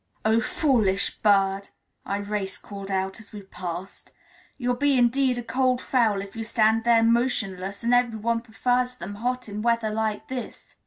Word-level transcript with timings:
"Oh, 0.25 0.39
foolish 0.39 1.19
bird!" 1.19 1.69
Irais 2.07 2.59
called 2.59 2.89
out 2.89 3.19
as 3.19 3.31
we 3.31 3.43
passed; 3.43 4.09
"you'll 4.57 4.73
be 4.73 4.97
indeed 4.97 5.37
a 5.37 5.43
cold 5.43 5.79
fowl 5.79 6.23
if 6.23 6.35
you 6.35 6.43
stand 6.43 6.85
there 6.85 7.03
motionless, 7.03 7.83
and 7.83 7.93
every 7.93 8.17
one 8.17 8.39
prefers 8.41 8.95
them 8.95 9.13
hot 9.13 9.47
in 9.47 9.61
weather 9.61 9.91
like 9.91 10.27
this!" 10.27 10.75